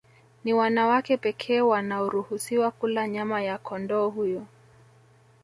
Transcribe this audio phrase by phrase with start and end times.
[0.43, 4.47] Ni wanawake pekee wanaoruhusiwa kula nyama ya kondoo huyu